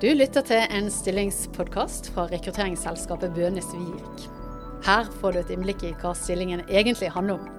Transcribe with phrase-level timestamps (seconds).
[0.00, 4.22] Du lytter til en stillingspodkast fra rekrutteringsselskapet Bønes Vik.
[4.86, 7.50] Her får du et innblikk i hva stillingen egentlig handler om.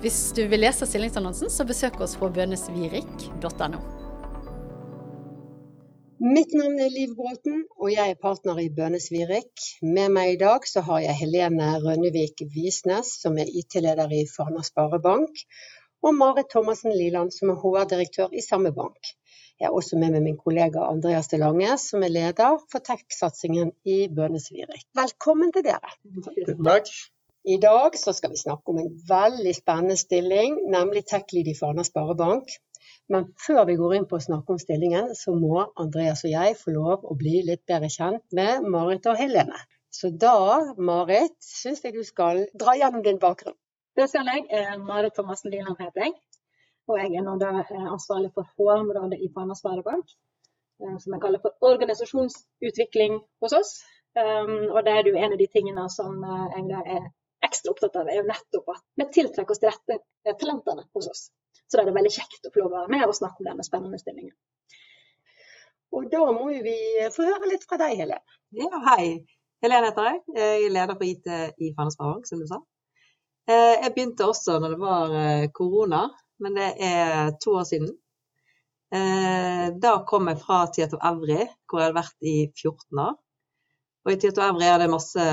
[0.00, 3.82] Hvis du vil lese stillingsannonsen, så besøk oss på bønesvirik.no.
[6.24, 9.68] Mitt navn er Liv Bråten, og jeg er partner i Bønes Virik.
[9.84, 14.64] Med meg i dag så har jeg Helene Rønnevik Visnes, som er IT-leder i Fana
[14.64, 15.44] Sparebank,
[16.00, 19.18] og Marit Thomassen Liland, som er HR-direktør i samme bank.
[19.60, 23.72] Jeg er også med med min kollega Andreas De Lange, som er leder for tech-satsingen
[23.84, 24.86] i Bønnesvirik.
[24.96, 25.90] Velkommen til dere.
[26.64, 26.88] Takk.
[27.44, 32.56] I dag skal vi snakke om en veldig spennende stilling, nemlig tech-lead i Fana Sparebank.
[33.12, 36.56] Men før vi går inn på å snakke om stillingen, så må Andreas og jeg
[36.62, 39.60] få lov å bli litt bedre kjent med Marit og Helene.
[39.92, 43.58] Så da, Marit, syns jeg du skal dra gjennom din bakgrunn.
[43.98, 44.48] Det skal jeg.
[44.48, 46.16] Eh, Marit Thomassen Liland heter jeg.
[46.90, 50.10] Og jeg er nå da eh, ansvarlig for HR-området i Fana Sparebank,
[50.82, 53.74] eh, som jeg kaller for organisasjonsutvikling hos oss.
[54.18, 57.04] Um, og det er jo en av de tingene som eh, jeg da er
[57.46, 61.20] ekstra opptatt av, er jo nettopp at vi tiltrekker oss de rette talentene hos oss.
[61.62, 63.50] Så da er det veldig kjekt å få lov å være med og snakke om
[63.52, 64.34] denne spennende stillingen.
[65.94, 66.74] Og da må vi
[67.14, 68.38] få høre litt fra deg, Helene.
[68.58, 69.06] Ja, hei.
[69.62, 70.20] Helene heter jeg.
[70.34, 72.58] Jeg er leder på IT i Fana Sparebank, som du sa.
[73.50, 75.14] Jeg begynte også når det var
[75.54, 76.02] korona,
[76.40, 77.90] men det er to år siden.
[78.94, 83.18] Eh, da kom jeg fra Tieto Evry, hvor jeg hadde vært i 14 år.
[84.00, 85.24] Og i Tieto Evry hadde jeg masse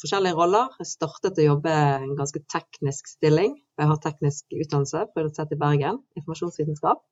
[0.00, 0.70] forskjellige roller.
[0.80, 3.56] Jeg startet å jobbe i en ganske teknisk stilling.
[3.80, 7.02] Jeg har teknisk utdannelse på Universitetet i Bergen, informasjonsvitenskap.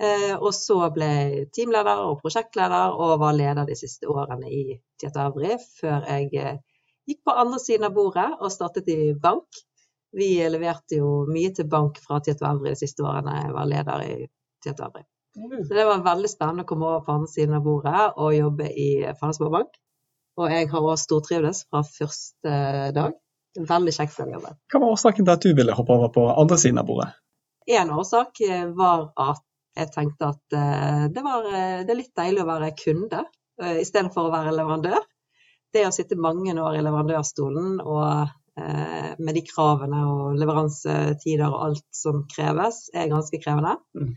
[0.00, 4.78] Eh, og så ble jeg teamleder og prosjektleder og var leder de siste årene i
[5.02, 6.62] Tieto Evry, før jeg eh,
[7.10, 9.60] gikk på andre siden av bordet og startet i bank
[10.12, 14.04] vi leverte jo mye til bank fra Tieto Evry de siste årene jeg var leder
[14.06, 14.14] i
[14.62, 15.04] Tieto Evry.
[15.38, 15.60] Mm.
[15.68, 18.66] Så det var veldig spennende å komme over på andre siden av bordet og jobbe
[18.70, 19.76] i Fana Bank.
[20.40, 22.54] Og jeg har også stortrivdes fra første
[22.96, 23.14] dag.
[23.70, 24.54] Veldig kjekt å jobbe.
[24.70, 27.10] Hva var årsaken til at du ville hoppe over på andre siden av bordet?
[27.70, 28.42] En årsak
[28.78, 29.46] var at
[29.78, 33.20] jeg tenkte at eh, det, var, eh, det er litt deilig å være kunde
[33.62, 35.04] eh, istedenfor å være leverandør.
[35.70, 38.39] Det å sitte mange år i leverandørstolen og Eh,
[39.18, 43.76] med de kravene og leveransetider og alt som kreves, er ganske krevende.
[43.96, 44.12] Mm.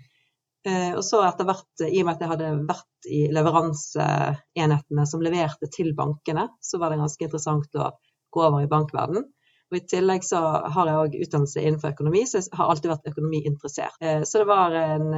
[0.64, 5.24] Eh, og så etter hvert, i og med at jeg hadde vært i leveranseenhetene som
[5.24, 7.90] leverte til bankene, så var det ganske interessant å
[8.34, 9.26] gå over i bankverden.
[9.72, 13.12] Og I tillegg så har jeg òg utdannelse innenfor økonomi, så jeg har alltid vært
[13.12, 14.00] økonomiinteressert.
[14.00, 15.10] Eh, så det var en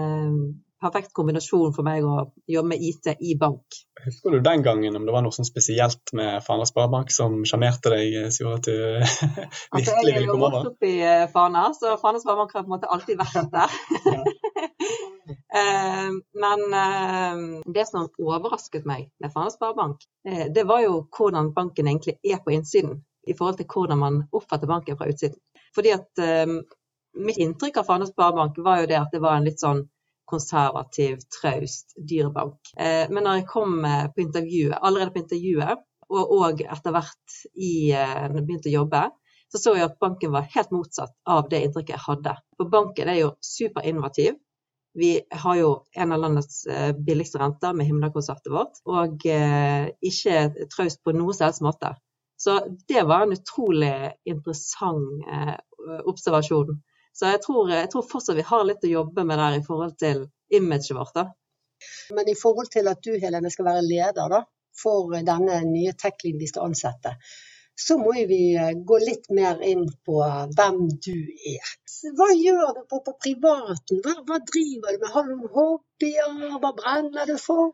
[0.86, 3.78] perfekt kombinasjon for meg å jobbe med IT i bank.
[4.06, 7.94] Husker du den gangen om det var noe sånn spesielt med Fana Sparebank som sjarmerte
[7.94, 8.76] deg, eh, som gjorde at du
[9.78, 10.28] altså, virkelig ville komme over?
[10.28, 12.92] Jeg er jo vokst opp i eh, Fana, så Fana Sparebank har på en måte
[12.94, 13.76] alltid vært der.
[15.56, 16.62] Eh, men
[17.74, 20.04] det som overrasket meg med Fana Sparebank,
[20.54, 24.70] det var jo hvordan banken egentlig er på innsiden i forhold til hvordan man oppfatter
[24.70, 25.40] banken fra utsiden.
[25.74, 26.22] Fordi at
[27.16, 29.86] Mitt inntrykk av Fana Sparebank var jo det at det var en litt sånn
[30.30, 32.58] konservativ, traust dyrebank.
[32.78, 37.38] Eh, men når jeg kom eh, på intervjuet, allerede på intervjuet, og, og etter hvert
[37.54, 39.04] i, eh, når jeg begynte å jobbe,
[39.54, 42.34] så så jeg at banken var helt motsatt av det inntrykket jeg hadde.
[42.58, 44.40] For banken er jo superinnovativ.
[44.98, 45.12] Vi
[45.44, 45.70] har jo
[46.00, 46.62] en av landets
[47.04, 51.92] billigste renter med himmelkonsertet vårt, og ikke traust på noen som måte.
[52.40, 52.56] Så
[52.88, 53.92] det var en utrolig
[54.32, 55.28] interessant
[56.08, 56.80] observasjon.
[57.16, 59.96] Så jeg tror, jeg tror, fortsatt vi har litt å jobbe med der i forhold
[60.02, 61.16] til imaget vårt.
[61.16, 61.26] da.
[62.18, 64.42] Men i forhold til at du Helene, skal være leder da,
[64.82, 67.16] for denne nye tech-leaden vi skal ansette,
[67.76, 70.20] så må vi eh, gå litt mer inn på
[70.58, 71.16] hvem du
[71.54, 71.72] er.
[72.16, 74.02] Hva gjør du på, på privaten?
[74.04, 75.10] Hva, hva, driver du med?
[75.16, 76.60] Har du noen hobbyer?
[76.64, 77.74] Hva brenner du for?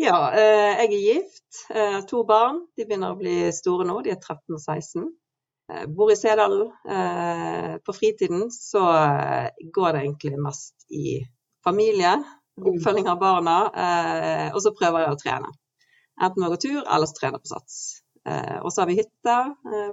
[0.00, 1.64] Ja, eh, jeg er gift.
[1.70, 2.64] Eh, to barn.
[2.78, 4.00] De begynner å bli store nå.
[4.06, 5.10] De er 13 og 16.
[5.70, 6.72] Eh, bor i Sedalen.
[6.88, 11.20] Eh, på fritiden så eh, går det egentlig mest i
[11.64, 12.16] familie,
[12.60, 13.56] oppfølging av barna,
[14.52, 15.50] og så prøver jeg å trene.
[16.24, 17.76] Enten å gå tur eller så trene på Sats.
[18.64, 19.36] Og så har vi hytte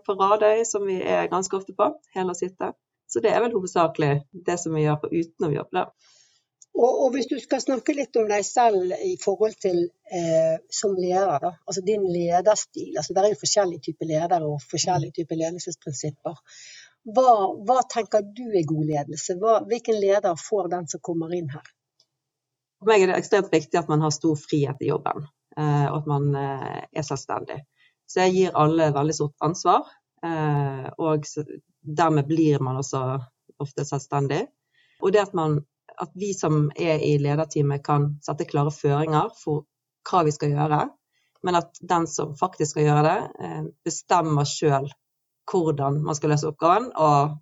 [0.08, 1.90] på Radøy som vi er ganske ofte på.
[2.16, 2.72] Helårshytte.
[3.08, 4.14] Så det er vel hovedsakelig
[4.48, 5.70] det som vi gjør på utenom jobb.
[5.76, 5.86] da.
[6.78, 9.80] Og, og, hvis du skal snakke litt om deg selv i forhold til
[10.14, 11.52] eh, som leder, da.
[11.66, 12.92] Altså din lederstil.
[12.94, 16.36] Altså det er jo forskjellige typer ledere og forskjellige typer ledelsesprinsipper.
[17.18, 17.32] Hva,
[17.66, 19.38] hva, tenker du er god ledelse?
[19.42, 21.66] Hva, hvilken leder får den som kommer inn her?
[22.78, 25.26] For meg er det ekstremt viktig at man har stor frihet i jobben,
[25.58, 27.58] eh, og at man eh, er selvstendig.
[28.08, 29.88] Så jeg gir alle veldig stort ansvar,
[30.24, 31.26] eh, og
[31.82, 33.02] dermed blir man også
[33.66, 34.44] ofte selvstendig.
[35.02, 35.58] Og det at man
[36.02, 39.66] at vi som er i lederteamet kan sette klare føringer for
[40.08, 40.86] hva vi skal gjøre,
[41.46, 44.90] men at den som faktisk skal gjøre det, eh, bestemmer sjøl
[45.48, 47.38] hvordan man skal løse oppgaven, og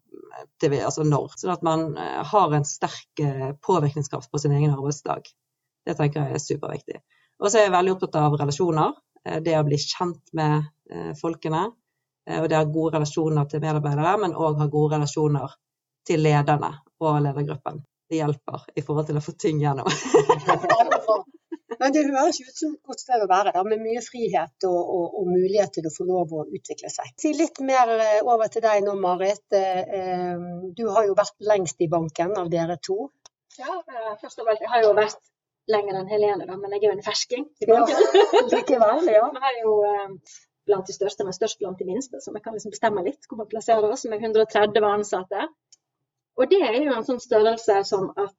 [0.61, 1.33] det altså når.
[1.39, 5.31] Sånn at man eh, har en sterk eh, påvirkningskraft på sin egen arbeidsdag.
[5.85, 7.01] Det tenker jeg er superviktig.
[7.41, 8.93] Og så er jeg veldig opptatt av relasjoner.
[9.45, 11.63] Det å bli kjent med folkene.
[12.37, 15.53] Og det å ha gode relasjoner til medarbeidere, men òg ha gode relasjoner
[16.07, 16.71] til lederne
[17.01, 17.81] og ledergruppen.
[18.15, 19.87] Det hjelper i forhold til å få ting gjennom.
[21.81, 24.77] Men det høres ut som et godt sted å være, da, med mye frihet og,
[24.79, 27.11] og, og, mulighet til å få lov å utvikle seg.
[27.19, 29.43] Si litt mer eh, over til deg nå, Marit.
[29.59, 30.45] Eh,
[30.77, 33.09] du har jo vært lengst i banken av dere to.
[33.59, 35.19] Ja, eh, først og fremst, jeg har jo vært
[35.75, 38.09] lenger enn Helene, da, men jeg er jo en fersking i banken.
[38.39, 39.27] Ja, likevel, ja.
[39.35, 39.75] Jeg er jo
[40.65, 43.43] blant de største, men størst blant de minste, så vi kan liksom bestemme litt hvor
[43.43, 45.49] vi plasserer oss, med 130 ansatte.
[46.35, 48.37] Og det er jo en sånn størrelse som at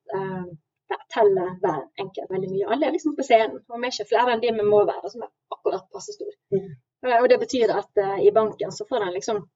[0.91, 2.69] der teller hver enkelt veldig mye.
[2.73, 5.11] Alle er liksom på scenen, og vi er ikke flere enn de vi må være,
[5.13, 6.33] som er akkurat passe stor.
[6.55, 6.73] Mm.
[7.21, 9.47] Og det betyr at eh, i banken så får en liksom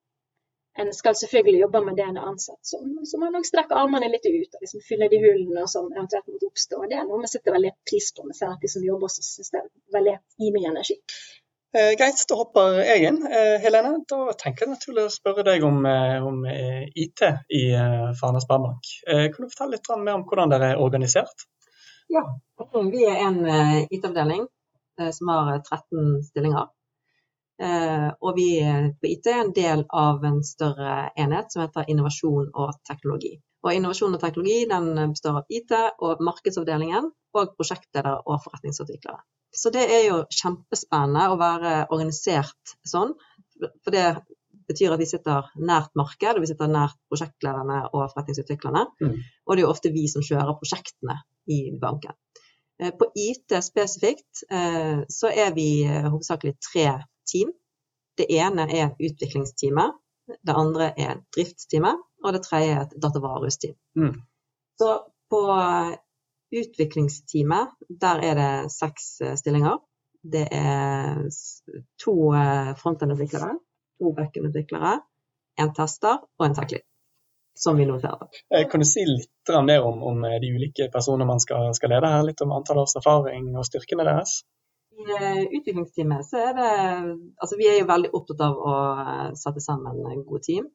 [0.81, 4.07] En skal selvfølgelig jobbe med det en er ansatt som, så man òg strekker armene
[4.09, 6.79] litt ut og liksom fyller de hullene som eventuelt måtte oppstå.
[6.79, 8.23] Og det er noe vi setter veldig pris på.
[8.29, 9.67] Vi ser at de som jobber hos oss, syns det er
[9.97, 10.15] veldig
[10.55, 10.97] mye energi.
[11.71, 13.19] Eh, greit, da hopper jeg inn.
[13.31, 17.23] Eh, Helene, da tenker jeg naturlig å spørre deg om, eh, om eh, IT
[17.55, 18.89] i eh, Fana Sparebank.
[19.07, 21.47] Eh, kan du fortelle litt mer om hvordan dere er organisert?
[22.11, 22.25] Ja,
[22.91, 23.39] vi er en
[23.87, 24.49] IT-avdeling
[25.15, 26.67] som har 13 stillinger.
[28.19, 28.49] og vi
[28.99, 33.37] på IT er en del av en større enhet som heter innovasjon og teknologi.
[33.63, 39.23] Og innovasjon og teknologi den består av IT og markedsavdelingen og prosjektledere og forretningsutviklere.
[39.50, 43.17] Så det er jo kjempespennende å være organisert sånn.
[43.82, 44.06] For det
[44.71, 48.85] betyr at vi sitter nært marked, og vi sitter nært prosjektlederne og forretningsutviklerne.
[49.03, 49.17] Mm.
[49.47, 51.19] Og det er jo ofte vi som kjører prosjektene
[51.50, 52.15] i banken.
[52.81, 56.87] Eh, på IT spesifikt eh, så er vi eh, hovedsakelig tre
[57.29, 57.50] team.
[58.19, 59.99] Det ene er utviklingsteamet,
[60.47, 63.76] det andre er driftsteamet, og det tredje er et datavarehus-team.
[63.97, 64.19] Mm.
[64.81, 64.91] Så
[65.31, 65.41] på
[66.50, 69.79] Utviklingsteamet, der er det seks eh, stillinger.
[70.23, 71.20] Det er
[72.02, 73.55] to frontendutviklere, frontend-utviklere,
[74.00, 74.97] to backend-utviklere,
[75.62, 76.81] en tester og en tech
[77.61, 78.26] som vi nå ser.
[78.55, 82.11] Eh, kan du si litt mer om, om de ulike personene man skal, skal, lede
[82.11, 82.26] her?
[82.26, 84.41] Litt om antall års erfaring og styrkene deres?
[85.00, 86.73] I utviklingsteamet så er det
[87.41, 88.75] Altså vi er jo veldig opptatt av å
[89.38, 90.67] sette sammen gode team.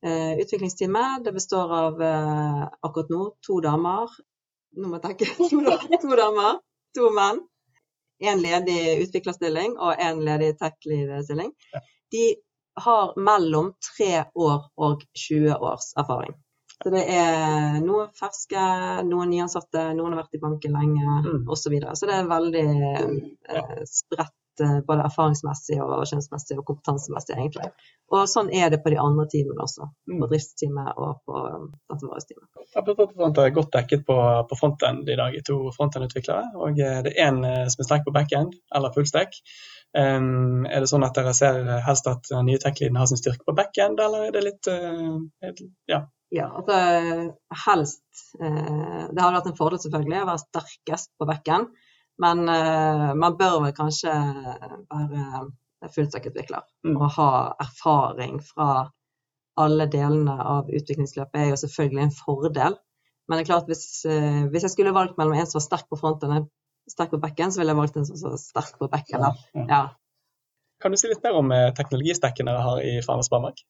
[0.00, 4.08] Utviklingsteamet det består av akkurat nå to damer,
[4.76, 5.30] nå må jeg tenke,
[6.02, 6.60] to, damer,
[6.96, 7.42] to menn.
[8.20, 11.54] En ledig utviklerstilling og en ledig tech-lead-stilling.
[12.12, 12.24] De
[12.84, 16.34] har mellom tre år og 20 års erfaring.
[16.80, 18.60] Så det er noen ferske,
[19.08, 21.42] noen nyansatte, noen har vært i banken lenge mm.
[21.44, 21.64] osv.
[21.64, 21.96] Så, videre.
[21.96, 22.66] så det er veldig
[23.56, 24.36] eh, spredt
[24.86, 27.70] både erfaringsmessig og kjønnsmessig og kompetansemessig, egentlig.
[28.10, 29.88] Og sånn er det på de andre teamene også.
[30.08, 30.28] På mm.
[30.32, 31.42] driftsteamet og på
[31.90, 32.48] datavaresteamet.
[32.74, 34.16] Jeg er godt dekket på,
[34.50, 36.54] på frontend i dag, i to frontend-utviklere.
[36.58, 39.38] Og eh, det er én eh, som er sterk på backend, eller fullstack.
[39.90, 43.42] Um, er det sånn at dere ser helst at den nye tech-lyden har sin styrke
[43.46, 45.18] på backend, eller er det litt uh,
[45.90, 46.04] ja.
[46.30, 46.76] Ja, altså
[47.64, 48.04] helst.
[48.38, 51.72] Uh, det hadde vært en fordel selvfølgelig å være sterkest på backend.
[52.20, 56.96] Men uh, man bør vel kanskje være fullstack-utvikler mm.
[56.98, 57.30] og ha
[57.64, 58.90] erfaring fra
[59.60, 62.76] alle delene av utviklingsløpet er jo selvfølgelig en fordel.
[63.28, 65.88] Men det er klart hvis, uh, hvis jeg skulle valgt mellom en som var sterk
[65.88, 66.50] på fronten og en
[66.90, 69.24] sterk på bekken, så ville jeg valgt en som var sterk på bekken.
[69.24, 69.82] Ja, ja.
[70.80, 73.64] Kan du si litt mer om uh, teknologistekken dere har i Farmers Sparebank?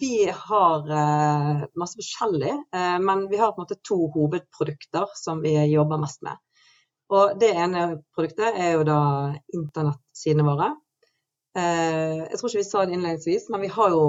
[0.00, 2.56] Vi har uh, masse forskjellig,
[3.04, 6.40] men vi har på en måte to hovedprodukter som vi jobber mest med.
[7.14, 7.86] Og det ene
[8.16, 9.00] produktet er jo da
[9.54, 10.72] internettsidene våre.
[11.56, 14.02] Eh, jeg tror ikke vi sa det innledningsvis, men vi har jo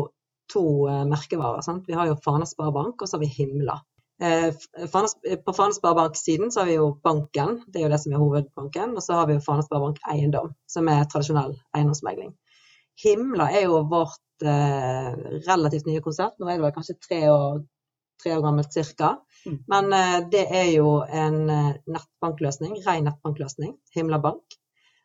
[0.52, 1.62] to eh, merkevarer.
[1.66, 1.86] Sant?
[1.88, 3.78] Vi har jo Fana Sparebank, og så har vi Himla.
[4.24, 4.50] Eh,
[5.46, 8.98] på Fana Sparebank-siden så har vi jo banken, det er jo det som er hovedbanken.
[8.98, 12.34] Og så har vi jo Fana Sparebank Eiendom, som er tradisjonell eiendomsmegling.
[13.04, 16.36] Himla er jo vårt relativt nye konsept.
[16.38, 17.62] Nå er det vel kanskje tre år,
[18.22, 19.16] tre år gammelt cirka.
[19.46, 19.64] Mm.
[19.68, 24.58] Men eh, det er jo en eh, nettbankløsning, ren nettbankløsning, Himla bank.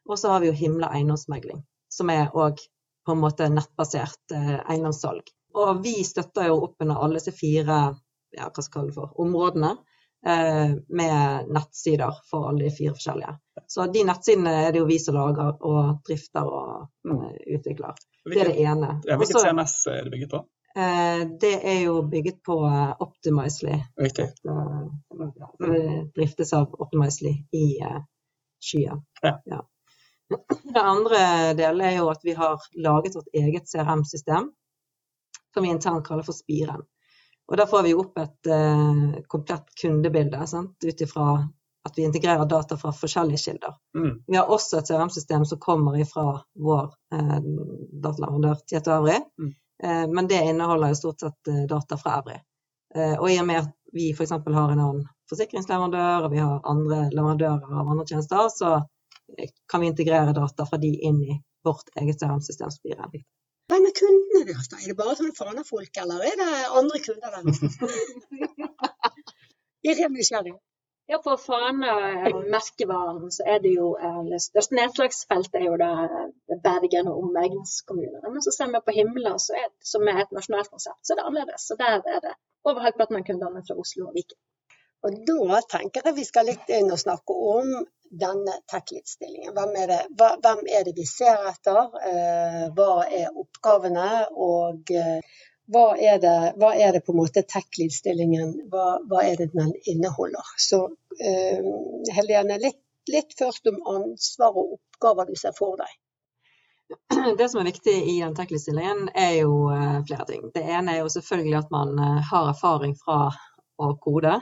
[0.08, 1.62] Og så har vi jo Himla eiendomsmegling,
[1.92, 2.62] som er òg
[3.06, 5.30] på en måte nettbasert eh, eiendomssalg.
[5.54, 7.78] Og vi støtter jo opp under alle disse fire
[8.32, 9.76] ja, hva skal det for, områdene
[10.22, 13.32] med nettsider for alle de fire forskjellige.
[13.66, 17.24] Så de nettsidene er det jo vi som lager og drifter og mm.
[17.56, 17.98] utvikler.
[18.30, 18.92] Det er det ene.
[19.08, 20.44] Ja, hvilket CMS er det bygget på?
[20.76, 23.82] Eh, det er jo bygget på eh, Optimizely.
[24.00, 24.22] Riktig.
[24.22, 24.86] Eh,
[25.58, 27.66] det driftes av Optimizely i
[28.60, 29.02] skyen.
[29.44, 29.66] Ja.
[30.74, 31.18] Det andre
[31.54, 34.52] delen er jo at vi har laget vårt eget CRM-system,
[35.54, 36.86] som vi internt kaller for Spiren.
[37.50, 40.46] Og da får vi opp et uh, komplett kundebilde
[40.86, 41.26] ut ifra
[41.84, 43.74] at vi integrerer data fra forskjellige kilder.
[43.98, 44.22] Mm.
[44.26, 47.38] Vi har også et CRM-system som kommer fra vår uh,
[48.04, 49.18] dataleverandør Tieto øvrig.
[49.42, 49.52] Mm.
[49.84, 52.38] Eh, men det inneholder jo stort sett eh, data fra Evry.
[52.94, 54.32] Eh, og i og med at vi f.eks.
[54.32, 58.72] har en annen forsikringsleverandør, og vi har andre leverandører av andre tjenester, så
[59.70, 63.22] kan vi integrere data fra de inn i vårt eget CRM-system Spiren.
[63.70, 64.80] Hvem er kundene deres, da?
[64.82, 67.62] Er det bare sånne fanefolk, eller er det andre kunder deres?
[69.86, 70.52] Jeg er nysgjerrig.
[71.10, 71.94] Ja, for Fana
[72.52, 76.28] merkevaren så er det jo eh, det største nedslagsfeltet er jo da eh,
[76.64, 78.28] Bergen og omegnskommunene.
[78.28, 81.66] Men så ser vi på Himla, som er et nasjonalt konsept, så er det annerledes.
[81.68, 82.34] Så der er det
[82.68, 84.38] over halvparten av kundene fra Oslo og Viken.
[85.02, 87.72] Og da tenker jeg vi skal litt inn og snakke om
[88.22, 89.54] denne tech-lead-stillingen.
[89.56, 89.72] Hvem,
[90.44, 91.96] hvem er det vi ser etter?
[92.10, 94.10] Eh, hva er oppgavene?
[94.46, 95.40] Og eh,
[95.72, 99.72] hva, er det, hva er det på en måte tech-lead-stillingen hva, hva er det den
[99.88, 100.54] inneholder?
[100.60, 100.84] Så
[101.18, 101.64] eh,
[102.12, 105.98] Helene, litt, litt først om ansvar og oppgaver du ser for deg.
[107.38, 110.48] Det som er viktig i den tech-stillingen, er jo eh, flere ting.
[110.54, 113.28] Det ene er jo selvfølgelig at man eh, har erfaring fra
[113.82, 114.34] å kode.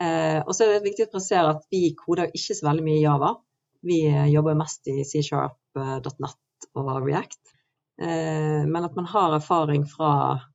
[0.00, 3.00] Eh, og så er det viktig å presisere at vi koder ikke så veldig mye
[3.00, 3.32] i Java.
[3.86, 4.00] Vi
[4.32, 7.42] jobber mest i C-sharp.net og React.
[7.96, 10.08] Men at man har erfaring fra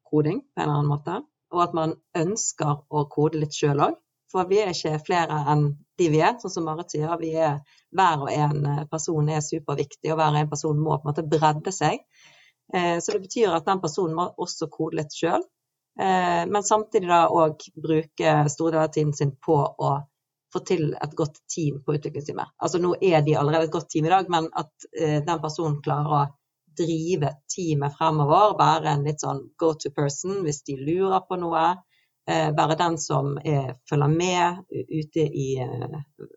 [0.05, 1.15] koding på en eller annen måte,
[1.53, 3.95] og at man ønsker å kode litt sjøl òg.
[4.31, 5.63] For vi er ikke flere enn
[6.01, 7.13] de vi er, sånn som Marit sier.
[7.21, 7.61] Vi er,
[7.95, 11.11] hver og en eh, person er superviktig, og hver og en person må på en
[11.13, 12.03] måte bredde seg.
[12.73, 15.43] Eh, Så det betyr at den personen må også kode litt sjøl,
[16.01, 19.89] men samtidig da òg bruke store deler av tiden sin på å
[20.53, 22.53] få til et godt team på utviklingsteamet.
[22.63, 25.79] Altså nå er de allerede et godt team i dag, men at eh, den personen
[25.85, 26.23] klarer å
[26.81, 31.65] drive teamet fremover, være en litt sånn go to person hvis de lurer på noe.
[32.29, 35.95] Eh, være den som er, følger med ute i eh,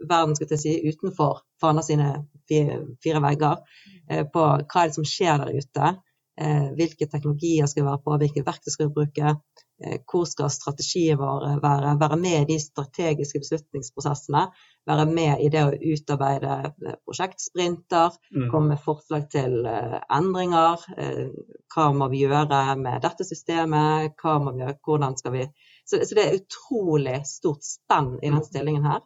[0.09, 2.09] verden, skal jeg si, utenfor Fana sine
[2.49, 3.61] fire, vegger,
[4.11, 5.95] eh, på hva er det som skjer der ute.
[6.41, 9.35] Eh, hvilke teknologier skal vi være på, hvilke verktøy skal vi bruke.
[9.85, 11.93] Eh, hvor skal strategien vår være?
[12.01, 14.47] Være med i de strategiske beslutningsprosessene.
[14.89, 18.49] Være med i det å utarbeide eh, prosjektsprinter Mm.
[18.51, 20.83] komme med forslag til eh, endringer.
[20.99, 21.29] eh,
[21.75, 24.17] hva må vi gjøre med dette systemet?
[24.23, 25.47] Hva må vi gjøre, hvordan skal vi
[25.85, 29.03] så, så det er utrolig stort spenn i den stillingen her.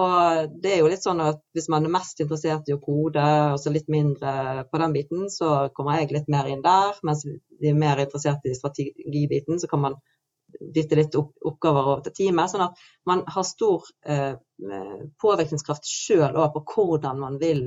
[0.00, 3.24] Og det er jo litt sånn at hvis man er mest interessert i å kode,
[3.52, 6.96] og så litt mindre på den biten, så kommer jeg litt mer inn der.
[7.04, 9.98] Mens de er mer interessert i strategibiten, så kan man
[10.74, 12.52] dytte litt opp, oppgaver over til teamet.
[12.52, 14.34] Sånn at man har stor eh,
[15.20, 17.66] påvirkningskraft sjøl òg på hvordan man vil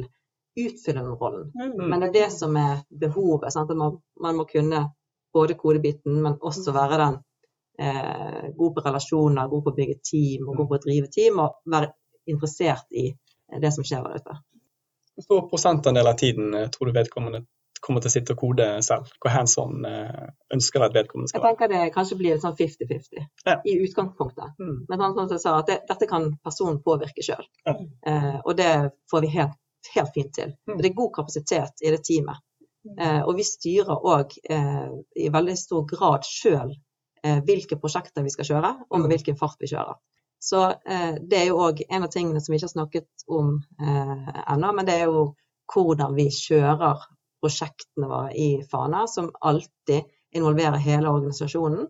[0.58, 1.52] utfylle den rollen.
[1.78, 3.54] Men det er det som er behovet.
[3.78, 4.88] Man, man må kunne
[5.36, 7.20] både kodebiten, men også være den
[7.80, 11.42] eh, god på relasjoner, god på å bygge team og god på å drive team,
[11.44, 11.94] og være
[12.28, 13.10] interessert i
[13.62, 14.40] det som skjer der ute.
[15.18, 17.46] Hvor stor prosentandel av tiden eh, tror du vedkommende
[17.82, 19.12] kommer til å sitte og kode selv?
[19.22, 21.54] Hvor hands on eh, ønsker at vedkommende skal være?
[21.54, 23.56] Jeg tenker det kanskje blir sånn 50-50 Ja.
[23.66, 24.58] i utgangspunktet.
[24.60, 24.80] Mm.
[24.90, 27.48] Men sånn som sa, at det, dette kan personen påvirke sjøl.
[27.66, 27.78] Ja.
[28.12, 28.72] Eh, og det
[29.12, 29.58] får vi helt,
[29.96, 30.54] helt fint til.
[30.70, 30.78] Mm.
[30.82, 32.44] Det er god kapasitet i det teamet.
[32.98, 36.76] Eh, og vi styrer òg eh, i veldig stor grad sjøl
[37.48, 39.98] hvilke prosjekter vi skal kjøre, og med hvilken fart vi kjører.
[40.40, 43.56] Så eh, det er jo òg en av tingene som vi ikke har snakket om
[43.82, 45.32] eh, ennå, men det er jo
[45.74, 47.06] hvordan vi kjører
[47.42, 50.06] prosjektene våre i Fana, som alltid
[50.38, 51.88] involverer hele organisasjonen.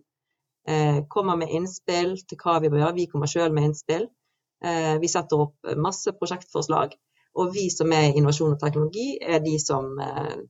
[0.68, 2.96] Eh, kommer med innspill til hva vi bør gjøre.
[2.96, 4.08] Vi kommer sjøl med innspill.
[4.64, 6.96] Eh, vi setter opp masse prosjektforslag.
[7.38, 10.40] Og vi som er i innovasjon og teknologi, er de som eh, eh,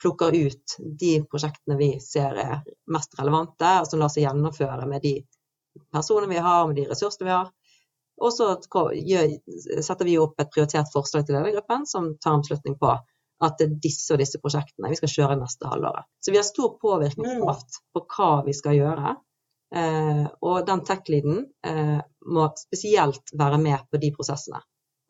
[0.00, 2.60] plukker ut de prosjektene vi ser er
[2.92, 5.16] mest relevante, og som lar seg gjennomføre med de
[5.92, 7.50] personene vi har, med de ressursene vi har.
[8.22, 8.52] Og så
[9.82, 12.92] setter vi opp et prioritert forslag til ledergruppen som tar en beslutning på
[13.44, 16.06] at det er disse og disse prosjektene vi skal kjøre neste halvåret.
[16.22, 19.16] Så vi har stor påvirkningskraft på hva vi skal gjøre.
[19.74, 21.98] Eh, og den tech-leaden eh,
[22.30, 24.62] må spesielt være med på de prosessene.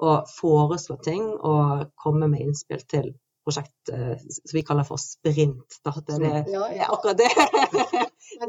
[0.05, 3.13] Og foreslå ting og komme med innspill til
[3.45, 5.79] prosjekt eh, som vi kaller for sprint.
[5.85, 5.95] Da.
[6.07, 7.31] Det, det, Ja, det er akkurat det.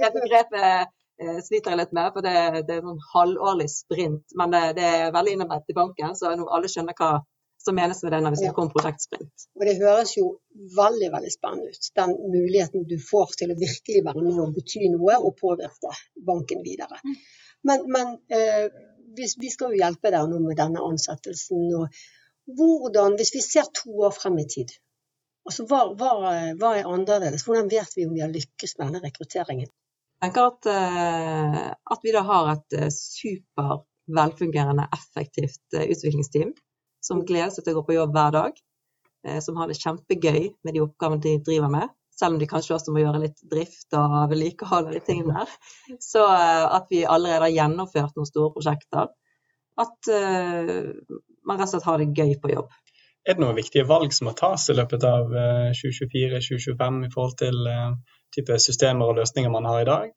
[0.01, 4.25] det begrepet eh, sliter jeg litt med, for det, det er en halvårlig sprint.
[4.39, 7.17] Men det, det er veldig innarbeidet i banken, så nå alle skjønner hva
[7.65, 9.45] som menes med det når vi snakker om prosjektsprint.
[9.57, 10.25] Og det høres jo
[10.77, 11.87] veldig veldig spennende ut.
[11.97, 15.93] Den muligheten du får til å virkelig være med og bety noe og påvirke
[16.27, 16.99] banken videre.
[17.65, 18.67] Men, men eh,
[19.17, 21.65] vi, vi, skal jo hjelpe deg nå med denne ansettelsen.
[21.79, 24.75] og hvordan, Hvis vi ser to år frem i tid,
[25.45, 26.11] altså hva, hva,
[26.59, 27.45] hva er annerledes?
[27.45, 29.69] Hvordan vet vi om vi har lykkes med denne rekrutteringen?
[30.15, 33.83] Jeg tenker at, eh, at vi da har et eh, super
[34.15, 36.53] velfungerende, effektivt eh, utviklingsteam
[37.03, 38.63] som gleder seg til å gå på jobb hver dag.
[39.41, 41.89] Som har det kjempegøy med de oppgavene de driver med.
[42.13, 45.55] Selv om de kanskje også må gjøre litt drift og vedlikehold og de tingene der.
[45.97, 49.09] Så at vi allerede har gjennomført noen store prosjekter.
[49.81, 52.69] At man rett og slett har det gøy på jobb.
[53.25, 55.31] Er det noen viktige valg som må tas i løpet av
[55.73, 57.57] 2024-2025 i forhold til
[58.35, 60.11] type systemer og løsninger man har i dag?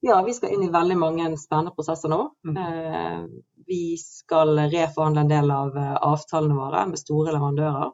[0.00, 2.20] Ja, vi skal inn i veldig mange spennende prosesser nå.
[2.46, 2.56] Mm.
[2.56, 3.22] Eh,
[3.66, 7.90] vi skal reforhandle en del av eh, avtalene våre med store leverandører.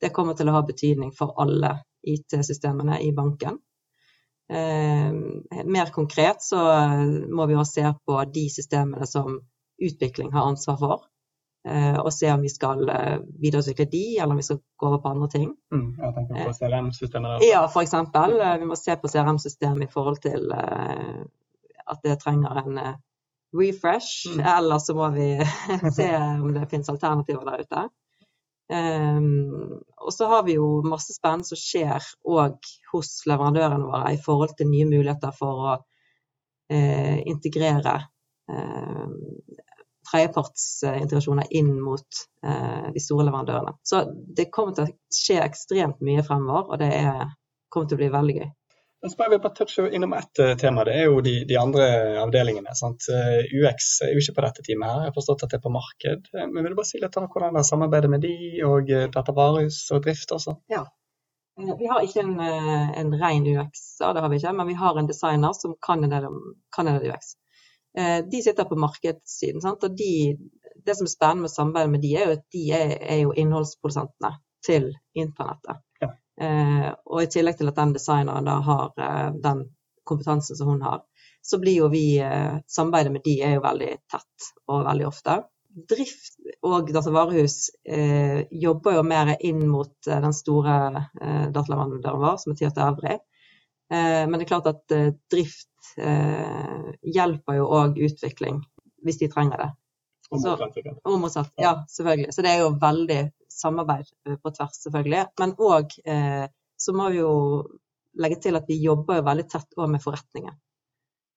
[0.00, 1.72] Det kommer til å ha betydning for alle
[2.06, 3.58] IT-systemene i banken.
[4.46, 5.10] Eh,
[5.64, 6.60] mer konkret så
[7.32, 9.40] må vi også se på de systemene som
[9.82, 11.06] utvikling har ansvar for.
[11.64, 15.00] Eh, og se om vi skal eh, videreutvikle de, eller om vi skal gå over
[15.00, 15.46] på andre ting.
[15.72, 18.36] Mm, jeg tenker på CRM-systemet Ja, for eksempel.
[18.36, 22.80] Eh, vi må se på CRM-systemet i forhold til at det trenger en
[23.56, 24.28] refresh.
[24.34, 24.44] Mm.
[24.58, 25.28] Eller så må vi
[25.98, 27.88] se om det finnes alternativer der ute.
[28.64, 34.20] Um, og så har vi jo masse spennende som skjer òg hos leverandørene våre i
[34.24, 37.98] forhold til nye muligheter for å uh, integrere
[38.48, 39.04] uh,
[40.08, 43.76] tredjepartsintegrasjoner inn mot eh, de store leverandørene.
[43.86, 44.04] Så
[44.36, 47.32] det kommer til å skje ekstremt mye fremover, og det er,
[47.72, 48.52] kommer til å bli veldig gøy.
[49.04, 50.84] Så bare vi bare touche innom ett uh, tema.
[50.88, 51.86] Det er jo de, de andre
[52.22, 52.72] avdelingene.
[52.72, 53.04] Sant?
[53.12, 55.02] Eh, UX er jo ikke på dette teamet her.
[55.02, 56.30] Jeg har forstått at det er på marked.
[56.40, 58.32] Men vil du bare si litt om hvordan dere samarbeider med de,
[58.64, 60.56] og datavarehus og drift også?
[60.72, 60.86] Ja.
[61.54, 65.06] Vi har ikke en, en ren UX, det har vi ikke, men vi har en
[65.06, 66.24] designer som kan en del,
[66.74, 67.36] kan en del UX.
[67.98, 69.62] Eh, de sitter på markedssiden.
[69.62, 69.84] Sant?
[69.86, 70.36] Og de,
[70.86, 73.34] det som er spennende med samarbeidet med de, er jo at de er, er jo
[73.38, 74.34] innholdsprodusentene
[74.66, 75.82] til internettet.
[76.02, 76.10] Ja.
[76.40, 79.66] Eh, og i tillegg til at den designeren da har eh, den
[80.04, 81.04] kompetansen som hun har,
[81.44, 85.42] så blir jo vi eh, Samarbeidet med de er jo veldig tett og veldig ofte.
[85.90, 90.76] Drift og datavarehus eh, jobber jo mer inn mot eh, den store
[91.20, 93.18] eh, dataleverandøren vår, som er Tiata Evry.
[93.92, 98.62] Eh, men det er klart at eh, drift eh, hjelper jo òg utvikling,
[99.04, 99.70] hvis de trenger det.
[101.04, 101.52] Og motsatt.
[101.60, 102.32] Ja, selvfølgelig.
[102.34, 103.20] Så det er jo veldig
[103.52, 104.08] samarbeid
[104.42, 105.26] på tvers, selvfølgelig.
[105.38, 105.92] Men òg
[106.80, 107.34] så må vi jo
[108.18, 110.56] legge til at vi jobber jo veldig tett òg med forretningen.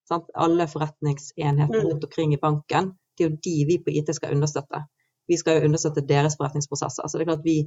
[0.07, 0.31] Sant?
[0.33, 1.89] Alle forretningsenheter mm.
[1.91, 4.81] rundt omkring i banken, det er jo de vi på IT skal understøtte.
[5.27, 7.05] Vi skal jo understøtte deres forretningsprosesser.
[7.05, 7.60] Så det er klart vi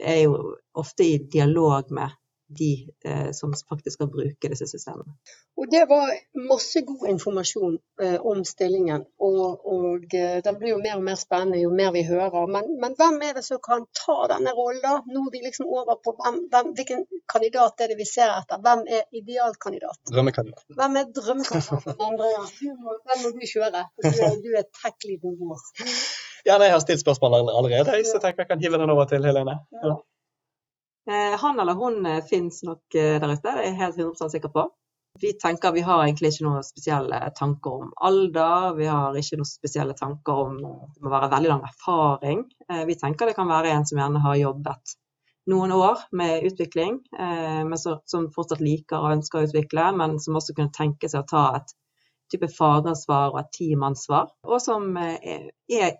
[0.00, 2.16] er jo ofte i dialog med
[2.58, 2.72] de
[3.04, 5.14] eh, som faktisk skal bruke disse systemene.
[5.60, 6.10] Og Det var
[6.50, 11.18] masse god informasjon eh, om stillingen, og, og eh, den blir jo mer og mer
[11.20, 12.48] spennende jo mer vi hører.
[12.54, 15.04] Men, men hvem er det som kan ta denne rollen?
[15.12, 18.60] Nå er vi liksom over på hvem, hvem, hvilken kandidat er det vi ser etter?
[18.64, 20.02] Hvem er idealkandidat?
[20.12, 20.66] Drømmekandidat.
[20.80, 22.02] Hvem er drømmekandidat?
[22.08, 23.86] Andreas, hvem må du kjøre?
[24.02, 25.66] Du er, du er tech-leaden vår.
[26.42, 29.06] Ja, nei, jeg har stilt spørsmål allerede, så jeg tenker jeg kan hive den over
[29.10, 29.60] til Helene.
[29.84, 29.94] Ja.
[31.10, 34.30] Eh, han eller hun eh, finnes nok eh, der ute, det er jeg helt 100
[34.30, 34.68] sikker på.
[35.20, 38.70] Vi tenker vi har egentlig ikke noen spesielle tanker om alder.
[38.78, 42.46] Vi har ikke noen spesielle tanker om det må være veldig lang erfaring.
[42.88, 44.94] Vi tenker det kan være en som gjerne har jobbet
[45.52, 50.56] noen år med utvikling, men som fortsatt liker og ønsker å utvikle, men som også
[50.56, 51.76] kunne tenke seg å ta et
[52.32, 54.32] type fagansvar og et teamansvar.
[54.48, 55.98] Og som er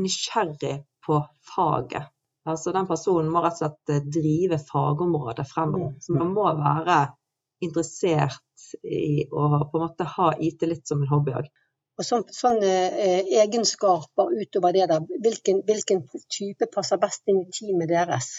[0.00, 1.20] nysgjerrig på
[1.52, 2.08] faget
[2.46, 5.94] Altså Den personen må rett og slett eh, drive fagområdet fremover.
[5.96, 6.02] Mm.
[6.02, 6.98] Så man må være
[7.64, 11.48] interessert i å på en måte ha IT litt som en hobby òg.
[11.96, 17.52] Og sånne, sånne eh, egenskaper utover det der, hvilken, hvilken, type passer best inn i
[17.58, 18.32] teamet deres?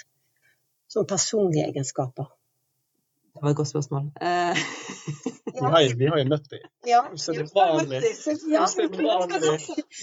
[0.88, 2.30] Som personlige egenskaper.
[3.38, 4.04] Det var et godt spørsmål.
[4.28, 4.56] Eh.
[5.56, 6.64] vi, har jo, vi har jo møtt dem.
[6.90, 7.02] Ja.
[7.14, 8.02] Usedvanlig.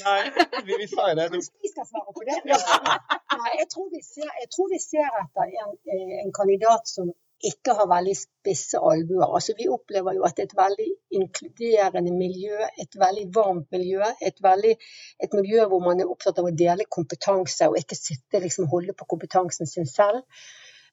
[0.06, 0.20] Nei,
[0.66, 1.26] vi, vi sa jo det.
[1.34, 2.38] Vi skal svare på det.
[2.46, 7.10] Nei, jeg, tror vi ser, jeg tror vi ser etter en, eh, en kandidat som
[7.44, 9.26] ikke har veldig spisse albuer.
[9.26, 14.02] Altså, vi opplever jo at det er et veldig inkluderende miljø, et veldig varmt miljø.
[14.22, 14.74] Et, veldig,
[15.26, 18.96] et miljø hvor man er opptatt av å dele kompetanse, og ikke sitte liksom holde
[18.96, 20.22] på kompetansen sin selv.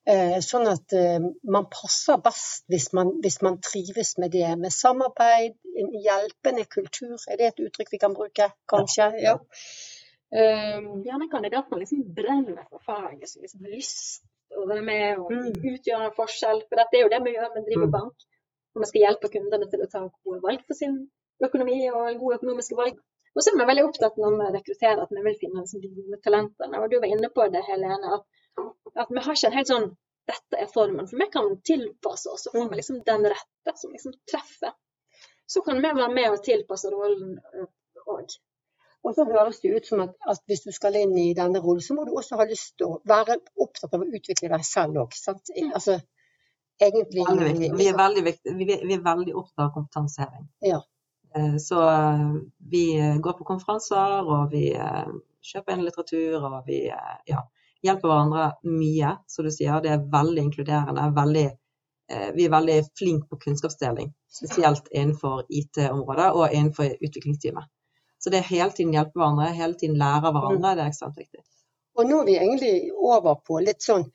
[0.10, 4.48] Eh, sånn at eh, man passer best hvis man, hvis man, trives med det.
[4.58, 7.20] Med samarbeid, en hjelpende kultur.
[7.30, 8.50] Er det et uttrykk vi kan bruke?
[8.72, 9.12] Kanskje?
[9.22, 9.38] Ja.
[10.32, 15.20] um, gjerne kandidater liksom brenner for faget, som liksom har lyst til å være med
[15.20, 15.54] og Mm.
[15.74, 16.62] utgjøre en forskjell.
[16.70, 17.96] For dette er jo det vi gjør med driver drive Mm.
[17.98, 18.16] bank.
[18.74, 21.12] Og vi skal hjelpe kundene til å ta gode valg for sin
[21.44, 22.96] økonomi og gode økonomiske valg.
[23.36, 25.90] Og så er vi veldig opptatt når vi rekrutterer at vi vil finne liksom, de
[25.96, 26.80] gode talentene.
[26.82, 28.24] Og du var inne på det, Helene, at,
[28.96, 29.90] at vi har ikke en helt sånn
[30.30, 31.08] dette er formen.
[31.10, 34.76] For vi kan tilpasse oss og få med liksom den rette som liksom treffer.
[35.50, 37.38] Så kan vi være med og tilpasse rollen
[38.06, 38.38] òg.
[39.02, 41.82] Og så høres det ut som at, at hvis du skal inn i denne rollen,
[41.82, 45.02] så må du også ha lyst til å være opptatt av å utvikle deg selv
[45.02, 45.18] òg.
[45.18, 45.72] Mm.
[45.74, 45.98] Altså,
[46.82, 47.72] egentlig Veldig viktig.
[47.80, 48.56] Vi er veldig, viktig.
[48.60, 50.46] Vi, vi er veldig opptatt av kompetanseheving.
[50.70, 50.84] Ja.
[51.36, 52.28] Eh, Så eh,
[52.76, 55.10] vi eh, går på konferanser, og vi eh,
[55.50, 57.42] kjøper inn litteratur, og vi eh, ja,
[57.86, 59.82] hjelper hverandre mye, som du sier.
[59.84, 61.06] Det er veldig inkluderende.
[61.18, 61.46] Veldig,
[62.12, 67.70] eh, vi er veldig flinke på kunnskapsdeling, spesielt innenfor IT-området og innenfor utviklingsteamet.
[68.22, 71.42] Så det er hele tiden hjelpe hverandre, hele tiden lære hverandre, det er ekstremt viktig.
[71.98, 74.06] Og nå er vi egentlig over på litt sånn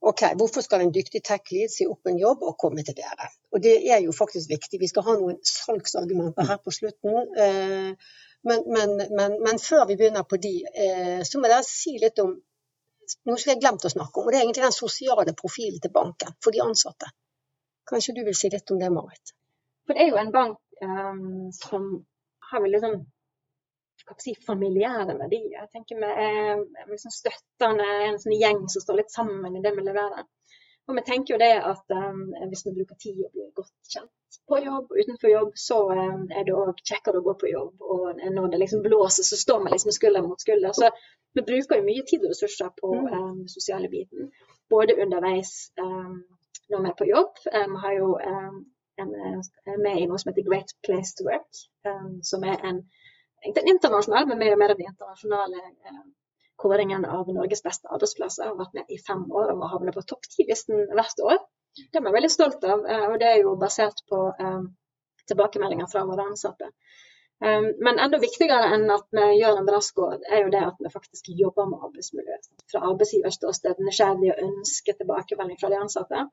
[0.00, 3.26] OK, hvorfor skal en dyktig tech-lead si opp en jobb og komme til dere?
[3.50, 4.78] Og det er jo faktisk viktig.
[4.78, 7.16] Vi skal ha noen salgsargumenter her på slutten.
[7.34, 7.90] eh,
[8.46, 12.20] Men, men, men, men før vi begynner på de, eh, så må dere si litt
[12.22, 12.36] om
[13.28, 14.26] noe som jeg har glemt å snakke om.
[14.26, 17.10] Og det er egentlig den sosiale profilen til banken for de ansatte.
[17.88, 19.34] Kanskje du vil si litt om det, Marit?
[19.86, 21.86] For det er jo en bank um, som
[22.50, 22.98] har veldig sånn
[24.20, 25.54] si, familiære verdier.
[25.62, 29.72] Jeg tenker Vi er liksom støttende, en sånn gjeng som står litt sammen i det
[29.76, 30.26] vi leverer.
[30.88, 34.38] Og vi tenker jo det at um, hvis vi bruker tid og blir godt kjent
[34.48, 37.84] på jobb og utenfor jobb, så um, er det òg kjekkere å gå på jobb.
[37.96, 40.72] Og når det liksom blåser, så står vi liksom skulder mot skulder.
[40.78, 40.88] Så
[41.36, 44.32] vi bruker jo mye tid og ressurser på um, sosiale biten.
[44.72, 46.22] Både underveis um,
[46.72, 47.44] når vi er på jobb.
[47.52, 49.12] Vi har jo en,
[49.84, 51.46] med i noe som heter Great Place to Work,
[52.26, 52.82] som er en
[53.46, 56.00] en internasjonal, men mer og mer den internasjonale eh,
[56.62, 58.50] kåringen av Norges beste arbeidsplasser.
[58.50, 61.38] Har vært med i fem år og havner på topp ti-listen hvert år.
[61.78, 64.62] Det er vi veldig stolt av, eh, og det er jo basert på eh,
[65.30, 66.72] tilbakemeldinger fra våre ansatte.
[67.38, 70.80] Um, men enda viktigere enn at vi gjør en bra score, er jo det at
[70.82, 72.48] vi faktisk jobber med arbeidsmiljøet.
[72.72, 76.24] Fra arbeidsgivers ståsted, nysgjerrig og ønsker tilbakemelding fra de ansatte.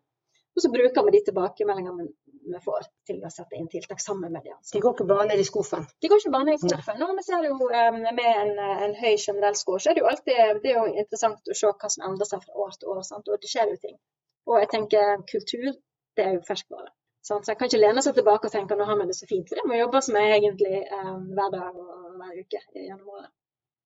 [0.56, 2.08] Og så bruker vi de tilbakemeldingene
[2.46, 4.76] vi får til å sette inn tiltak sammen med de ansatte.
[4.78, 5.86] De går ikke bare ned i skuffen.
[6.02, 7.00] De går ikke bare ned i skuffen.
[7.02, 8.52] Når vi ser jo um, med en,
[8.86, 11.72] en, høy generell score, så er det jo alltid det er jo interessant å se
[11.72, 13.02] hva som endrer seg fra år til år.
[13.08, 13.32] Sant?
[13.32, 13.98] Og det skjer jo ting.
[14.46, 15.72] Og jeg tenker kultur,
[16.16, 16.92] det er jo ferskvare.
[17.26, 17.48] Sant?
[17.48, 19.50] Så jeg kan ikke lene seg tilbake og tenke nå har vi det så fint.
[19.50, 23.34] For det må jobbes med egentlig um, hver dag og hver uke gjennom året.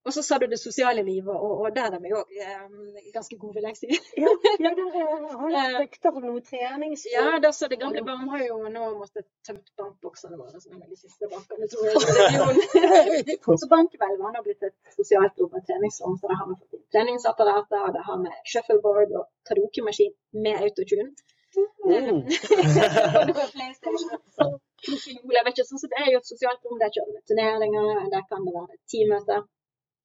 [0.07, 2.75] Og så sa du det sosiale livet, og, og der er vi òg um,
[3.13, 3.89] ganske gode, vil jeg si.
[4.17, 4.31] Ja,
[4.63, 4.87] ja der
[5.41, 7.03] har jeg rykter om noe trenings...
[7.11, 10.87] Ja, da så det gamle barn har jo nå måttet tømt bankboksene våre, som er
[10.87, 13.37] de siste bankene, tror jeg.
[13.59, 16.15] Så Bankvelvet har blitt et sosialt rom med treningsrom.
[16.21, 20.15] Så det har vi fått treningsapparater, og det har vi shuffleboard og karaokemaskin
[20.47, 21.11] med autotune.
[21.83, 22.23] Mm.
[25.35, 26.79] Vet ikke, sånn, så Det er jo et sosialt rom.
[26.81, 29.47] Der kjører vi turneringer, der kan det være teammøter.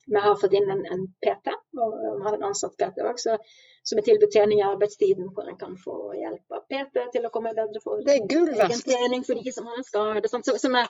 [0.07, 4.01] Vi har fått inn en, en PT, og vi har en ansatt PT òg, som
[4.01, 7.55] er tilbudt trening i arbeidstiden, hvor en kan få hjelp av PT til å komme
[7.57, 8.85] bedre for Det er gull verdt.
[8.85, 10.31] trening for de som har en skade.
[10.33, 10.45] Sånn.
[10.47, 10.85] Så, så vi,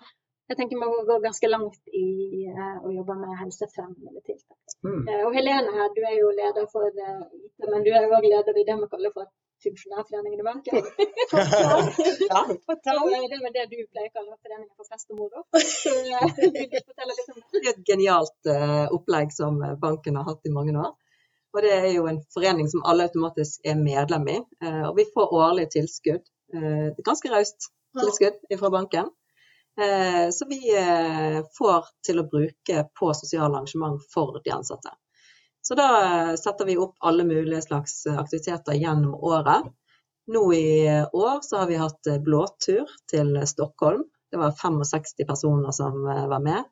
[0.51, 2.09] jeg tenker vi går ganske langt i
[2.51, 4.77] uh, å jobbe med helsefremmende tiltak.
[4.87, 5.01] Mm.
[5.09, 7.25] Uh, og Helene her, du er jo leder for eh,
[7.71, 9.31] men du er òg leder i det vi kaller for
[9.65, 10.77] funksjonærforeningen i banken.
[11.33, 15.45] Ja, eh, det er vel det du pleier å kalle foreningen for fest og moro.
[15.61, 16.83] Så eh, det?
[17.61, 20.93] Er et genialt eh, opplegg som eh, banken har hatt i mange år.
[21.55, 24.41] Og det er jo en forening som alle automatisk er medlem i.
[24.89, 26.25] Og vi får årlig tilskudd.
[27.07, 29.13] Ganske raust tilskudd fra banken.
[30.35, 30.59] Så vi
[31.55, 34.97] får til å bruke på sosiale arrangement for de ansatte.
[35.69, 39.65] Så da eh, setter vi opp alle mulige slags eh, aktiviteter gjennom året.
[40.27, 44.05] Nå i år så har vi hatt eh, blåtur til Stockholm.
[44.31, 46.65] Det var 65 personer som var med.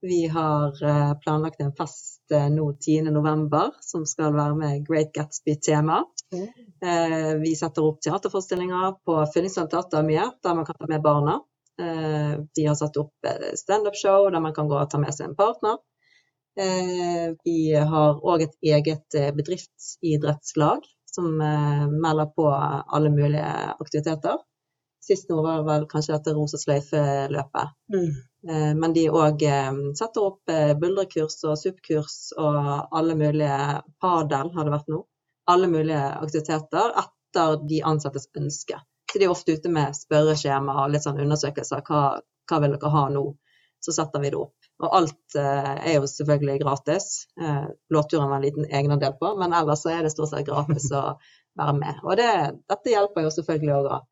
[0.00, 0.74] Vi har
[1.22, 3.70] planlagt en fest nå 10.11.
[3.80, 6.00] som skal være med Great Gatsby-tema.
[6.34, 7.42] Mm.
[7.42, 11.38] Vi setter opp teaterforestillinger på Fyllingsland teater mye, der man kan ta med barna.
[11.78, 13.30] De Vi har satt opp
[13.62, 15.78] standup-show der man kan gå og ta med seg en partner.
[16.58, 24.40] Eh, Vi har òg et eget eh, bedriftsidrettslag som eh, melder på alle mulige aktiviteter.
[25.08, 27.76] Sist nå var vel kanskje dette Rosa sløyfe-løpet.
[27.94, 28.10] Mm.
[28.50, 29.44] Eh, Men de òg
[30.00, 32.58] setter opp buldrekurs og SUP-kurs og
[32.98, 33.60] alle mulige
[34.02, 35.04] Padel har det vært nå.
[35.48, 38.82] Alle mulige aktiviteter etter de ansattes ønske.
[39.08, 41.86] Så de er ofte ute med spørreskjema og litt sånn undersøkelser.
[41.86, 42.18] Hva,
[42.50, 43.24] hva vil dere ha nå?
[43.80, 44.57] Så setter vi det opp.
[44.78, 47.08] Og alt eh, er jo selvfølgelig gratis.
[47.40, 50.90] Eh, Blåturen var en liten egenandel på, men ellers så er det stort sett gratis
[50.94, 51.02] å
[51.58, 52.02] være med.
[52.04, 52.28] Og det,
[52.70, 54.02] dette hjelper jo selvfølgelig òg å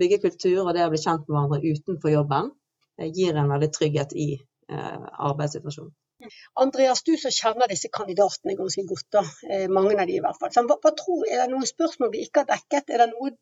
[0.00, 2.50] bygge kultur, og det å bli kjent med hverandre utenfor jobben
[2.98, 5.94] eh, gir en veldig trygghet i eh, arbeidssituasjonen.
[6.58, 10.38] Andreas, du som kjenner disse kandidatene ganske godt, da, eh, mange av de i hvert
[10.40, 10.52] fall.
[10.54, 12.90] Så, hva, hva tror, er det noen spørsmål vi ikke har dekket?
[12.90, 13.34] Er det noe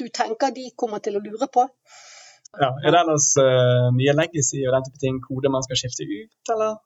[0.00, 1.66] du tenker de kommer til å lure på?
[2.58, 6.06] Ja, Er det ellers uh, mye legacy og den type ting, kode man skal skifte
[6.08, 6.78] ut, eller?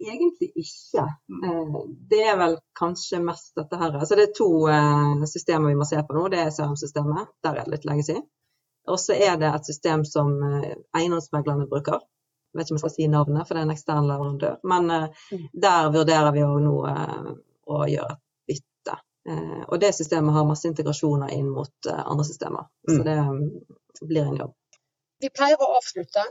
[0.00, 1.02] Egentlig ikke.
[1.46, 1.76] Eh,
[2.10, 3.94] det er vel kanskje mest dette her.
[3.98, 6.24] Altså det er to eh, systemer vi må se på nå.
[6.32, 8.16] Det er CRM-systemet, der er det litt legacy.
[8.90, 10.34] Og så er det et system som
[10.98, 12.02] eiendomsmeglerne bruker.
[12.52, 14.58] Jeg vet ikke om jeg skal si navnet, for det er en ekstern leverandør.
[14.70, 14.90] Men
[15.64, 18.98] der vurderer vi òg nå å gjøre et bytte.
[19.70, 22.68] Og det systemet har masse integrasjoner inn mot andre systemer.
[22.84, 23.08] Så mm.
[23.08, 24.52] det blir en jobb.
[25.24, 26.26] Vi pleier å avslutte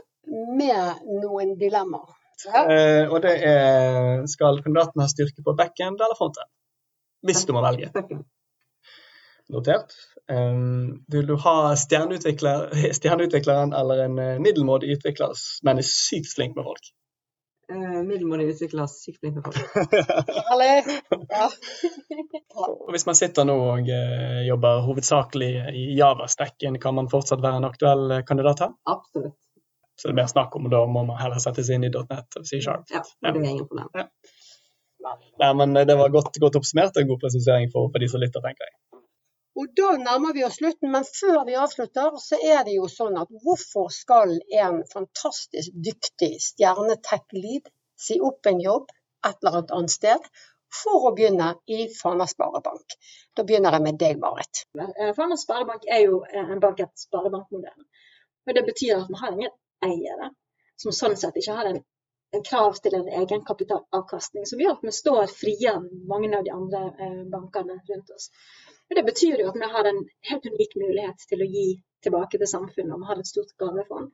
[0.54, 2.14] med noen dilemmaer.
[2.44, 6.50] Eh, og det er Skal kandidaten ha styrke på backend eller frontend?
[7.24, 7.90] Hvis du må velge.
[9.54, 9.94] Notert.
[10.30, 15.34] Um, vil du ha stjerneutvikler, stjerneutvikleren eller en uh, middelmådig utvikler,
[15.66, 16.92] men er sykt flink med folk?
[17.72, 18.84] Uh, middelmådig utvikla.
[22.54, 27.56] Og hvis man sitter nå og uh, jobber hovedsakelig i Java-stekken, kan man fortsatt være
[27.62, 28.72] en aktuell kandidat her?
[28.90, 29.36] Absolutt.
[29.94, 31.92] Så det er mer snakk om, og da må man heller sette seg inn i
[31.94, 32.84] .net og C-sharp.
[32.90, 33.88] Ja, det er ingen problem.
[33.94, 34.06] Ja.
[35.38, 38.22] Nei, men det var godt, godt oppsummert og en god presisering for, for de som
[38.22, 38.74] lytter, tenker jeg.
[39.54, 43.18] Og Da nærmer vi oss slutten, men før vi avslutter, så er det jo sånn
[43.20, 47.70] at hvorfor skal en fantastisk dyktig stjernetech-lead
[48.06, 48.90] si opp en jobb
[49.28, 50.26] et eller annet sted
[50.82, 52.96] for å begynne i Fana Sparebank.
[53.36, 54.64] Da begynner jeg med deg, Marit.
[54.74, 57.86] Eh, Fana Sparebank er jo en bank etter sparebankmodellen.
[58.44, 59.54] Og det betyr at vi har ingen
[59.86, 60.32] eiere
[60.80, 61.82] som sånn sett ikke har en
[62.42, 66.82] krav til en egenkapitalavkastning, som gjør at vi står friere enn mange av de andre
[66.98, 68.30] eh, bankene rundt oss.
[68.90, 71.66] Og det betyr jo at vi har en helt unik mulighet til å gi
[72.04, 73.00] tilbake til samfunnet.
[73.00, 74.12] Vi har et stort gavefond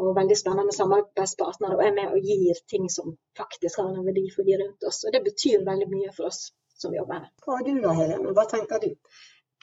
[0.00, 4.24] og veldig spennende samarbeidspartnere og er med og gir ting som faktisk har en verdi
[4.34, 5.02] for de rundt oss.
[5.04, 6.48] Og det betyr veldig mye for oss
[6.80, 7.28] som jobber her.
[7.44, 8.34] Hva har du da, Helene?
[8.36, 8.90] Hva tenker du?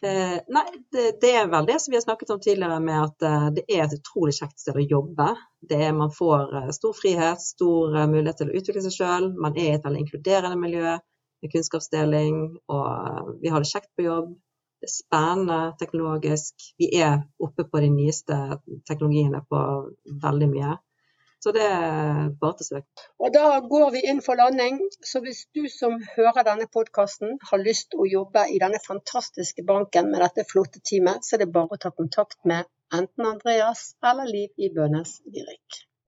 [0.04, 3.24] Eh, nei, det, det, er vel det som vi har snakket om tidligere, med at
[3.26, 5.32] eh, det er et utrolig kjekt sted å jobbe.
[5.74, 9.32] Er, man får eh, stor frihet, stor eh, mulighet til å utvikle seg sjøl.
[9.42, 10.98] Man er i et veldig inkluderende miljø
[11.42, 14.36] med kunnskapsdeling, og eh, vi har det kjekt på jobb.
[14.78, 16.68] Det er spennende teknologisk.
[16.78, 18.38] Vi er oppe på de nyeste
[18.86, 19.64] teknologiene på
[20.28, 20.76] veldig mye.
[21.44, 23.04] Så det er bare til søk.
[23.24, 24.80] Og da går vi inn for landing.
[25.12, 29.66] Så hvis du som hører denne podkasten har lyst til å jobbe i denne fantastiske
[29.68, 32.66] banken med dette flotte teamet, så er det bare å ta kontakt med
[33.02, 35.84] enten Andreas eller Liv i Bønes Virik.